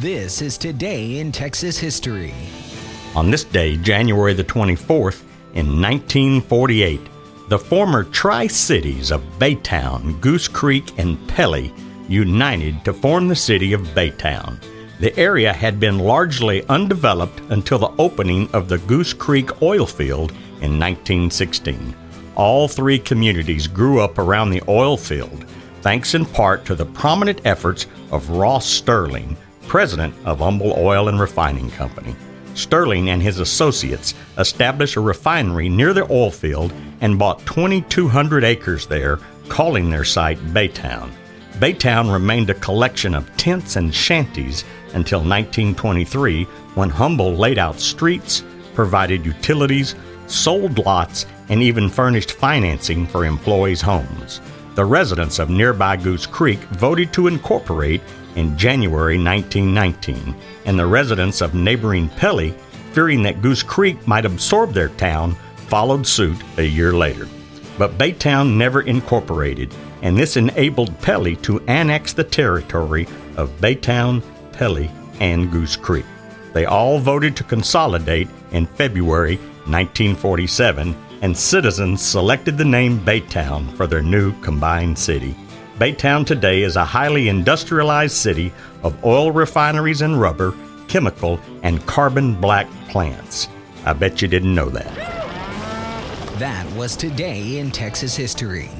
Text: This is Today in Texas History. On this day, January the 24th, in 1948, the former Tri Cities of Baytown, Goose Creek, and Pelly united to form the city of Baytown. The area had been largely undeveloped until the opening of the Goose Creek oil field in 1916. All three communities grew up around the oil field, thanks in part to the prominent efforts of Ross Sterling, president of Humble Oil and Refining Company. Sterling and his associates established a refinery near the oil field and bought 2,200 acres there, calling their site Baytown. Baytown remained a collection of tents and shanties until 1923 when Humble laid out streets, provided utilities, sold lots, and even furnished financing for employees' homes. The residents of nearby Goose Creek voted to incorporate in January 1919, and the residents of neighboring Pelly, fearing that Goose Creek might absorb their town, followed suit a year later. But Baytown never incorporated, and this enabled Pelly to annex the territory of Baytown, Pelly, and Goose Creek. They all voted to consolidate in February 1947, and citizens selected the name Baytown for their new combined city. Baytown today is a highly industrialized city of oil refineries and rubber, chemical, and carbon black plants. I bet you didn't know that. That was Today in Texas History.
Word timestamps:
This 0.00 0.42
is 0.42 0.58
Today 0.58 1.20
in 1.20 1.32
Texas 1.32 1.78
History. 1.78 2.34
On 3.14 3.30
this 3.30 3.44
day, 3.44 3.78
January 3.78 4.34
the 4.34 4.44
24th, 4.44 5.22
in 5.54 5.80
1948, 5.80 7.00
the 7.48 7.58
former 7.58 8.04
Tri 8.04 8.46
Cities 8.46 9.10
of 9.10 9.22
Baytown, 9.38 10.20
Goose 10.20 10.48
Creek, 10.48 10.98
and 10.98 11.26
Pelly 11.28 11.72
united 12.10 12.84
to 12.84 12.92
form 12.92 13.26
the 13.26 13.34
city 13.34 13.72
of 13.72 13.80
Baytown. 13.94 14.62
The 15.00 15.18
area 15.18 15.50
had 15.50 15.80
been 15.80 15.98
largely 15.98 16.62
undeveloped 16.68 17.40
until 17.48 17.78
the 17.78 17.94
opening 17.98 18.50
of 18.52 18.68
the 18.68 18.78
Goose 18.80 19.14
Creek 19.14 19.62
oil 19.62 19.86
field 19.86 20.32
in 20.60 20.78
1916. 20.78 21.96
All 22.34 22.68
three 22.68 22.98
communities 22.98 23.66
grew 23.66 24.00
up 24.00 24.18
around 24.18 24.50
the 24.50 24.62
oil 24.68 24.98
field, 24.98 25.46
thanks 25.80 26.14
in 26.14 26.26
part 26.26 26.66
to 26.66 26.74
the 26.74 26.84
prominent 26.84 27.40
efforts 27.46 27.86
of 28.12 28.28
Ross 28.28 28.66
Sterling, 28.66 29.38
president 29.68 30.14
of 30.24 30.38
Humble 30.38 30.74
Oil 30.76 31.08
and 31.08 31.20
Refining 31.20 31.70
Company. 31.70 32.14
Sterling 32.54 33.10
and 33.10 33.22
his 33.22 33.38
associates 33.38 34.14
established 34.38 34.96
a 34.96 35.00
refinery 35.00 35.68
near 35.68 35.92
the 35.92 36.10
oil 36.10 36.30
field 36.30 36.72
and 37.00 37.18
bought 37.18 37.44
2,200 37.46 38.44
acres 38.44 38.86
there, 38.86 39.18
calling 39.48 39.90
their 39.90 40.04
site 40.04 40.38
Baytown. 40.54 41.10
Baytown 41.58 42.12
remained 42.12 42.50
a 42.50 42.54
collection 42.54 43.14
of 43.14 43.34
tents 43.36 43.76
and 43.76 43.94
shanties 43.94 44.64
until 44.94 45.20
1923 45.20 46.44
when 46.74 46.90
Humble 46.90 47.34
laid 47.34 47.58
out 47.58 47.78
streets, 47.78 48.42
provided 48.74 49.24
utilities, 49.24 49.94
sold 50.26 50.78
lots, 50.78 51.26
and 51.48 51.62
even 51.62 51.88
furnished 51.88 52.32
financing 52.32 53.06
for 53.06 53.24
employees' 53.24 53.80
homes. 53.80 54.40
The 54.74 54.84
residents 54.84 55.38
of 55.38 55.48
nearby 55.48 55.96
Goose 55.96 56.26
Creek 56.26 56.58
voted 56.58 57.12
to 57.14 57.28
incorporate 57.28 58.02
in 58.36 58.56
January 58.56 59.18
1919, 59.18 60.34
and 60.64 60.78
the 60.78 60.86
residents 60.86 61.40
of 61.40 61.54
neighboring 61.54 62.08
Pelly, 62.10 62.54
fearing 62.92 63.22
that 63.22 63.42
Goose 63.42 63.62
Creek 63.62 64.06
might 64.06 64.24
absorb 64.24 64.72
their 64.72 64.90
town, 64.90 65.36
followed 65.68 66.06
suit 66.06 66.38
a 66.58 66.62
year 66.62 66.92
later. 66.92 67.28
But 67.76 67.98
Baytown 67.98 68.56
never 68.56 68.82
incorporated, 68.82 69.74
and 70.02 70.16
this 70.16 70.36
enabled 70.36 70.98
Pelly 71.02 71.36
to 71.36 71.60
annex 71.66 72.12
the 72.12 72.24
territory 72.24 73.06
of 73.36 73.50
Baytown, 73.60 74.22
Pelly, 74.52 74.90
and 75.20 75.50
Goose 75.50 75.76
Creek. 75.76 76.06
They 76.52 76.64
all 76.64 76.98
voted 76.98 77.36
to 77.36 77.44
consolidate 77.44 78.28
in 78.52 78.66
February 78.66 79.36
1947, 79.66 80.96
and 81.22 81.36
citizens 81.36 82.00
selected 82.00 82.56
the 82.56 82.64
name 82.64 82.98
Baytown 83.00 83.74
for 83.76 83.86
their 83.86 84.02
new 84.02 84.32
combined 84.40 84.98
city. 84.98 85.36
Baytown 85.78 86.24
today 86.26 86.62
is 86.62 86.76
a 86.76 86.86
highly 86.86 87.28
industrialized 87.28 88.14
city 88.16 88.50
of 88.82 89.04
oil 89.04 89.30
refineries 89.30 90.00
and 90.00 90.18
rubber, 90.18 90.54
chemical, 90.88 91.38
and 91.62 91.84
carbon 91.84 92.34
black 92.34 92.66
plants. 92.88 93.48
I 93.84 93.92
bet 93.92 94.22
you 94.22 94.28
didn't 94.28 94.54
know 94.54 94.70
that. 94.70 94.94
That 96.38 96.66
was 96.76 96.96
Today 96.96 97.58
in 97.58 97.70
Texas 97.70 98.16
History. 98.16 98.70